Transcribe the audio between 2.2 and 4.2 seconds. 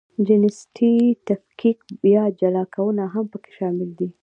جلاکونه هم پکې شامل دي.